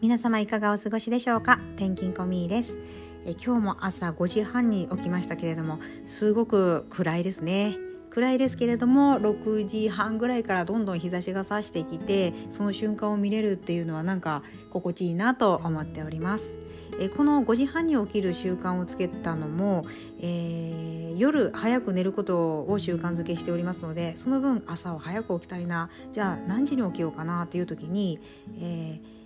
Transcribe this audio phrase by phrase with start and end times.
[0.00, 1.58] 皆様いかがお過ごしでしょうか？
[1.76, 2.76] ペンギンコミーです。
[3.26, 7.76] え今日も朝5時半に起きましたけれどもすごく暗いですね。
[8.10, 14.42] 暗いですけれども6時半ぐらいからどんどん日差しが差してきてその瞬間を見れるっていうのはなんか
[14.72, 16.56] 心地いいなと思っております。
[17.00, 19.86] えこの5時半に起きる習慣をつけたのも、
[20.20, 25.90] えー、夜早く寝ることを習慣づけしておりますのでその分朝は早く起きたいな。
[26.12, 28.18] じゃあ何時に起きようかなという時に、
[28.60, 29.17] えー、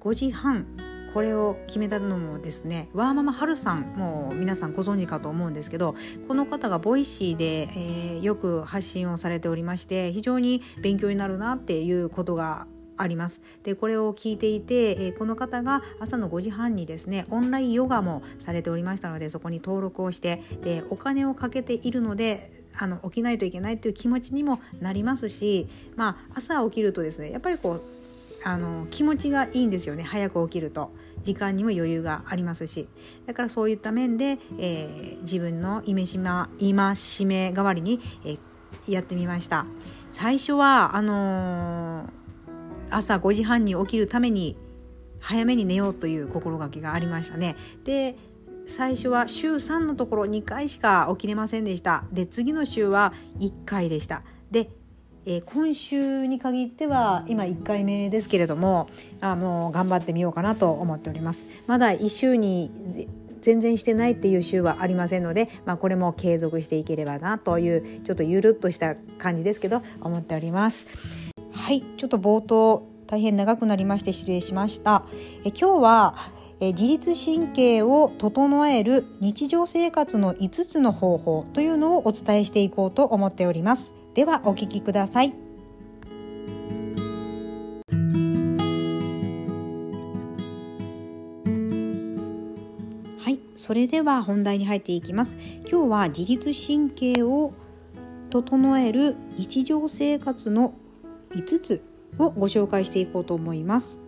[0.00, 0.66] 5時半。
[1.14, 5.94] これを決めたのもですねワーママハルさんもう皆さんご存知かと思うんですけど
[6.28, 12.66] この方が Voicy で、えー、よく発信をされておりまして非常に勉強になるなっていうことが
[12.98, 13.42] あります。
[13.62, 27.97] でこれを聞いていて、えー、この方が朝の5時半にですねオンラインヨガもされておりましたのでそこに登録をしてでお金をかけているのであの起きないといけないという気持ちにもなりますし、まあ、朝起きるとですねやっぱりこう
[28.44, 30.02] あの気持ちがいいんですよね。
[30.02, 30.92] 早く起きると。
[31.24, 32.88] 時間にも余裕がありますし。
[33.26, 38.38] だからそういった面で、えー、自分の戒め代わりに、えー、
[38.88, 39.66] やってみました。
[40.12, 42.18] 最初はあのー
[42.90, 44.56] 朝5時半に起きるために
[45.20, 47.56] 早めに寝ようという心がけがありましたね。
[47.84, 48.16] で
[48.66, 52.04] 最初は週3のところ2回しか起きれませんでした。
[52.12, 54.22] で次の週は1回でした。
[54.50, 54.70] で、
[55.30, 58.88] えー、今週に限っては今1回目ですけれども
[59.20, 61.48] あもう頑張ってみようかなと思っております。
[61.66, 63.06] まだ1週に
[63.42, 70.86] 全然してないっていう週はありませんので、まあ、これも継続していければなというちょっとゆるっとした感じですけど思っております。
[71.52, 75.04] はいちょっと冒頭大変長くなりまして失礼しました。
[75.44, 76.14] え今日は
[76.60, 85.32] え自律神経を整える日常生活の5つの方法というのをお伝えしていこうと思っておりますではお聞きください
[93.20, 95.36] はいそれでは本題に入っていきます
[95.70, 97.52] 今日は自律神経を
[98.30, 100.74] 整える日常生活の
[101.30, 101.84] 5つ
[102.18, 104.07] をご紹介していこうと思います。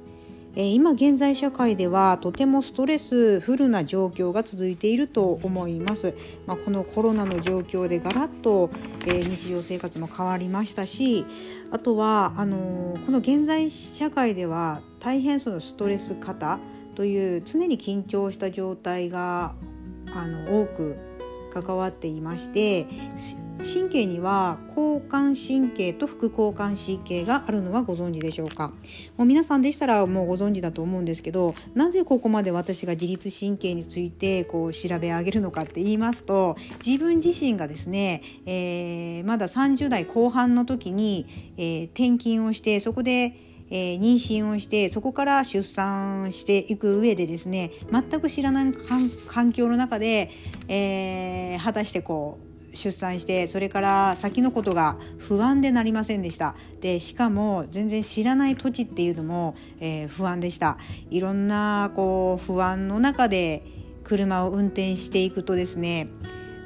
[0.56, 6.14] え今現在社会ではとてもストレスフルな状況が続いていると思います。
[6.46, 8.70] まあ、このコロナの状況でガラッと、
[9.06, 11.24] え日常生活も変わりましたし
[11.70, 16.58] あとはあのこの現在社会では大変そのストレス型
[16.94, 19.54] という常に緊張した状態が
[20.12, 20.98] あの多く
[21.50, 22.86] 関わっていまして
[23.62, 28.72] 神経には交感神経と副交感神経があるのはご存知でしょうか？
[29.16, 43.36] もう皆さんでしたらもうご存知だと思うんですけどなぜここまで私が自律神経についてこう調べ上げるのかって言いますと自分自身がですね、えー、まだ30代後半の時に、えー、転勤をしてそこで
[43.72, 48.74] えー、妊娠をしてそこから出産していく上でですね全く知らない
[49.28, 50.32] 環境の中で、
[50.66, 60.78] えー、果たしてこう出産してそれから先のことが不安でなりませんでしたでしかも全然知らない土地っていうのも、えー、不安でした
[61.10, 63.64] いろんなこう不安の中で
[64.04, 66.08] 車を運転していくとですね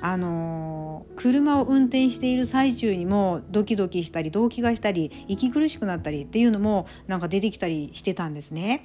[0.01, 8.83] あのー、車を運転している最中にもドキドキしたり動悸がしたり息苦しくなったりっていうのもなんか出てきたりしてたんですね。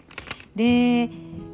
[0.55, 0.63] で、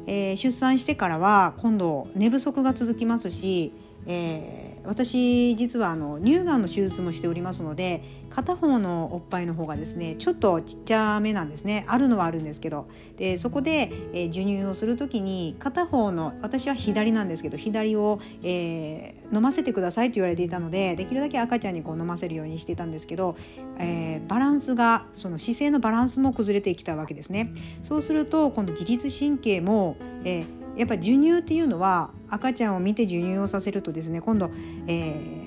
[0.06, 3.72] えー、出産してからは今度寝不足が続きますし、
[4.06, 23.36] えー私実はあの乳がんの手術もしておりますので片方のおっぱいの方がですねちょっとちっちゃめなんですねあるのはあるんですけどでそこで、えー、授乳をする時に片方の私は左なんですけど左を、えー、飲ませてくださいと言われていたのでできるだけ赤ちゃんにこう飲ませるようにしていたんですけど、
[23.78, 27.52] えー、バランスがその姿勢のバランスも崩れてきたわけですね。
[27.82, 34.50] そうすると今度自律神経も、えーやっぱ授乳っていうのは赤ちゃんを見て授乳をさせるとですね今度、
[34.86, 35.46] えー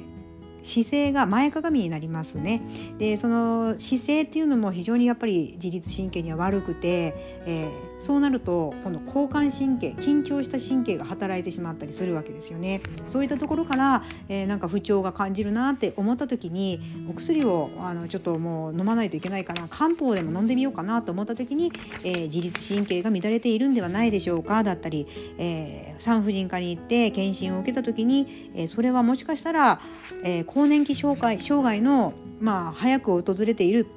[0.63, 2.61] 姿勢が前かがみになりますね。
[2.97, 7.15] でその姿勢っていうのも非常にやっぱり自律神経には悪くて、
[7.45, 7.69] えー、
[7.99, 12.81] そうなるとこの交感神経緊張した神経が働いてしまったりするわけですよね。
[13.05, 16.79] そういったところから、えー、なんか不調が感じるなって思った時に
[17.09, 21.71] お薬をあのちょっともう飲まないといけないかな漢方でも飲んでみようかなと思った時に、
[22.03, 25.05] えー、自律神経が乱れているんではないでしょうかだったり、
[25.37, 29.81] えー、産婦人科に行って検診を受けた時に、えー、それはもしかしたら、
[30.23, 33.87] えー、更年期障害障害の、まあ、早く訪れている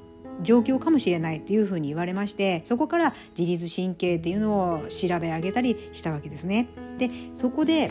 [0.42, 6.68] 状況かもしれないというふうに言われましてそこから自律神経っていうのを調べ上げたりしたわけですね。
[6.98, 7.90] でそこで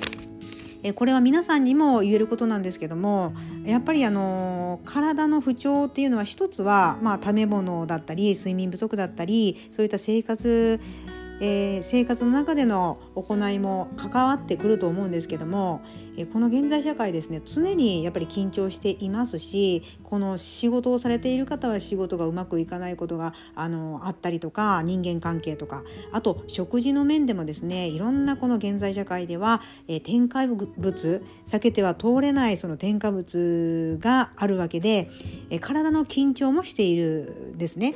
[0.84, 3.34] えこれは皆さんにも言えることなんですけども
[3.66, 10.80] やっぱりあの体の不調っていうのは一つは、まあ、食べ物だったり睡眠不足だったりそういった生活
[11.42, 15.82] えー、生活の中での行いも関わってくると思うんですけども、
[16.16, 35.10] えー、この現在社会ですね常にやっぱり緊張していますしこの仕事をされている方は仕事がうまくいかないことがあのあったりとか人間関係とかあと食事の面でもですねいろんなこの現在社会では、えー、添加物避けては通れないその添加物があるわけで、
[35.50, 37.96] えー、体の緊張もしているですね。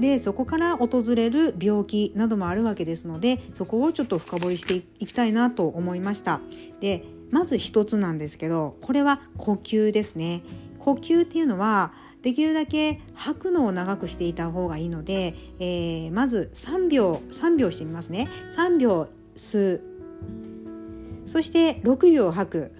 [0.00, 6.40] でそこから訪れる病気などもあるわけですのでそこをちょっと深掘りしていきたいなと思いました。
[6.80, 10.42] でまず一つなんですけどこれは呼吸ですね。
[10.78, 11.92] 呼吸っていうのは
[12.22, 18.28] できるだけ吐くのを長くしていた方がいいので、えー、まず3秒3秒してみますね。
[18.56, 19.82] 3秒吸う。
[21.26, 22.72] そして6秒吐く。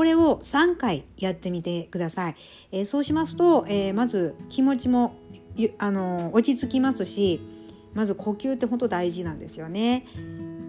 [0.00, 2.36] これを3回やってみてください。
[2.72, 5.14] えー、そうしますと、えー、まず気持ちも
[5.76, 7.38] あの落ち着きますし
[7.92, 10.06] まず呼吸って本当大事なんですよね。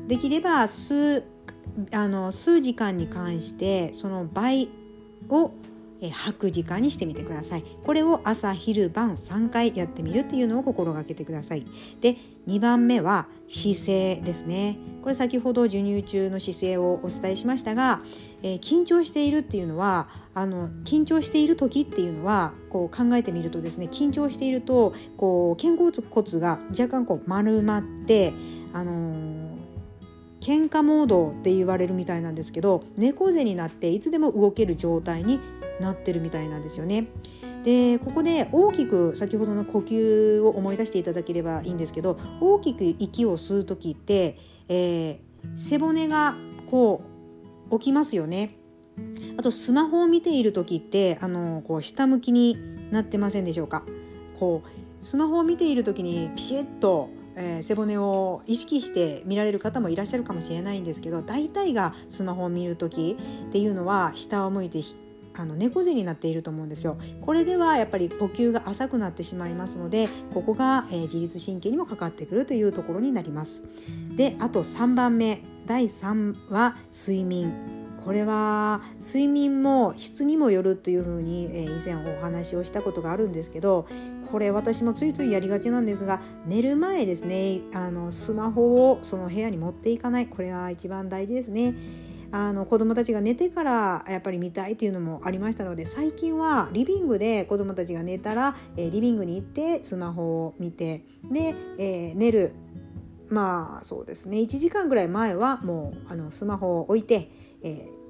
[0.10, 1.24] できれば数
[1.94, 4.68] あの数時間に関してその倍
[5.30, 5.52] を
[6.02, 7.64] え吐く時間にしてみてください。
[7.86, 11.66] これを朝昼晩3回やってみるっていうのを心がけてください。
[12.02, 12.18] で
[12.48, 14.78] 2番目は姿勢ですね。
[15.04, 18.02] これ先ほど授乳中の姿勢をお伝えしましたが、
[18.44, 28.34] えー、緊張しているっていうのはあの緊張している時っていうのはこう考えてみるとですね緊張しているとこう肩甲骨が若干こう丸まって
[28.74, 29.51] あのー
[30.42, 35.40] 喧嘩モードって言われるみたいなんですけど猫背になっていつでも動ける状態に
[35.80, 37.08] なってるみたいなんですよね。
[37.64, 45.20] でここで大きく先ほどの呼吸を思い出していただければいいんですけど大きく息を吸う時って、えー、
[45.58, 46.36] 背骨が
[46.72, 47.04] こ
[47.70, 48.58] う起きますよね。
[49.38, 52.58] あとスマホを見ている時ってあのこう下向きに
[52.92, 53.84] なってませんでしょうか
[54.38, 63.18] こうスマホを見ている時にピシッとえー、背骨を意識して見られる方もいらっしゃるかもしれないんですけど大体がスマホを見る時
[63.48, 64.82] っていうのは下を向いて
[65.34, 66.98] あの猫背になっていると思うんですよ。
[67.22, 73.64] これではやっぱり呼吸が浅くなってしまいますのでここが、えー、自律神経にもかかってくるというところになります。
[74.16, 77.81] であと3番目第3は睡眠。
[78.06, 83.88] これは睡眠も質にもよるというふうに、え、以前お話をしたことがあるんですけど
[84.32, 91.76] これ私もついついやりがちなんですが寝る前ですねあのスマホをその部屋に持っていかないこれは一番大事ですね。
[92.34, 102.54] あの子供たちが寝てからやっぱり見たいっていうのもありましたので最近はリビングで子供たちが寝たら、え、リビングに行ってスマホを見てで、えー、寝る
[103.32, 104.38] まあそうですね。
[104.38, 107.32] 1時間ぐらい前はもうあのスマホを置いて、
[107.64, 108.02] えー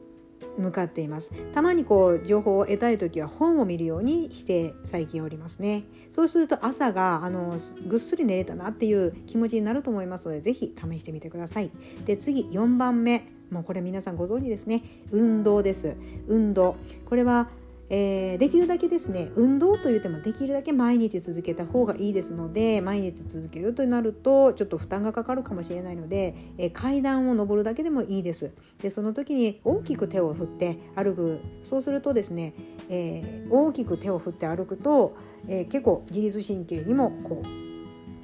[0.58, 1.32] 向かっています。
[1.54, 5.84] たまにこう情報を得たい時は本を見るようにして最近おりますね。
[6.10, 7.58] そうすると朝があの
[7.88, 11.72] ぐっすり寝れたなっていう気持ちになると思いますので是非試してみてください。
[12.06, 13.28] で次4番目。
[13.50, 14.84] もうこれ皆さんご存知ですね。
[15.12, 15.98] 運動です。
[16.28, 16.76] 運動。
[17.06, 17.50] これは
[17.94, 28.54] えー、できるだけですね運動といってもできるだけ毎日続けた方がいいですので毎日続けるとなるとちょっと負担がかかるかもしれないので、えー、階段を上るだけでもいいです。
[28.82, 31.42] でその時に大きく手を振って歩く。
[31.62, 32.54] そうするとですね、
[32.90, 35.16] えー、大きく手を振って歩くと、
[35.48, 37.71] え結構自律神経にもこう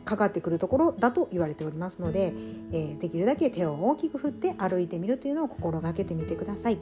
[0.07, 2.33] かかってくるところだと言われておりますので、
[2.71, 6.79] えー、できるだけ手を大きく振って歩いてみるというのを心がけてみてください。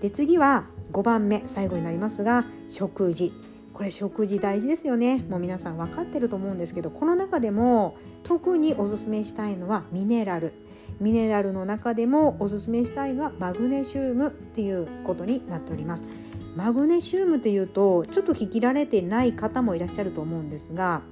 [0.00, 3.32] で次は5番目最後になりますが食事。
[3.74, 5.24] これ食事大事ですよね。
[5.28, 10.54] もう皆さん分かってると思うんですけどこの中でも特におすすめしたいのはミネラル。
[11.00, 16.08] ミネラルの中でもおすすめしたいがマグネシウムっていうことになっております。
[16.56, 21.02] マグネシウムっていうとちょっと聞きられてない方もいらっしゃると思うんですが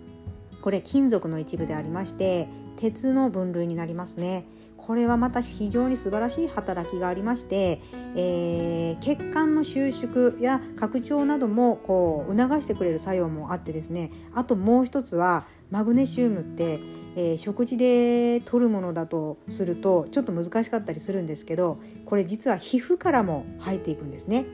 [0.62, 4.46] これ金属の一部でありまして鉄の分類になりますね。
[4.76, 7.80] これはまた非常に素晴らしい働きがありまして、
[8.16, 14.10] えー、血管の収縮や拡張などもこう促してくれる作用もあってですね。
[14.34, 16.80] あともう一つはマグネシウムって、
[17.14, 24.46] えー、食事で摂るものだとするとちょっと難しかったりするんですけどこれ実は皮膚からも入っていくんですね。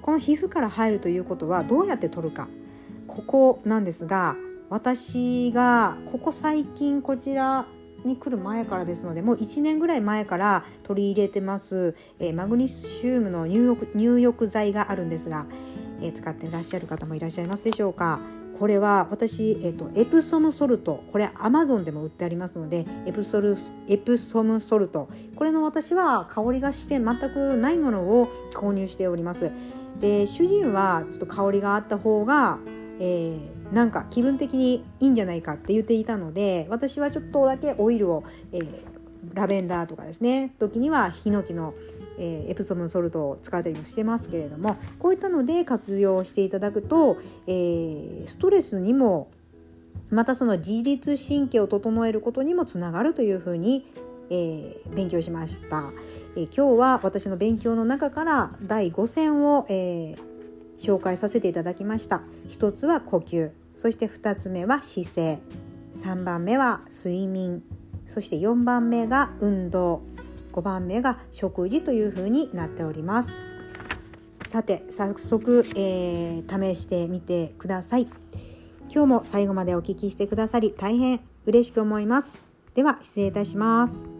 [0.00, 2.48] この皮膚から入るということはどうやって取るか。
[3.06, 4.36] ここなんですが
[4.68, 7.66] 私がここ最近こちら
[8.04, 15.46] に来る前からですのでもう1年ぐらい前から取り入れてます、えー、マグネシウムの入浴入浴剤があるんですが、
[16.00, 18.20] えー、使ってらっしゃる方もいらっしゃいますでしょうか。
[18.58, 23.54] これは私、えーと、エプソムソルトこれアマゾンでも売ってありますのでエプソル
[23.86, 25.10] エプソムソルト。
[25.36, 29.52] これの私は香りがして全くないものを購入しております。
[30.00, 32.58] で主人はちょっと香りがあった方が、
[32.98, 38.84] えーなんか気分的にいいんじゃないかって言っていたので私はちょっとだけオイルを、えー、
[39.34, 41.74] ラベンダーとかですね時にはヒノキの、
[42.18, 49.30] えー、エプソムソルトを使ったりもしてますけれどもこういったので活用していただくと、えー、ストレスにも
[50.10, 53.86] またその自律神経を整えることにもつながるというふうに、
[54.30, 55.92] えー、勉強しました、
[56.36, 60.35] えー、今日は私の勉強の中から第5選を、えー、
[60.78, 62.22] 紹介させていただきました。
[62.48, 63.50] 一つは呼吸。
[63.76, 65.38] そして2つ目は姿勢。
[65.96, 67.62] 3番目は睡眠。
[68.06, 70.02] そして4番目が運動。
[70.52, 73.36] 5番目が食事というふうになっております。
[74.46, 78.08] さて早速、えー、試してみてください。
[78.88, 82.40] 今日も最後までお聞きしてくださり大変嬉しく思います。
[82.74, 84.15] では失礼いたします。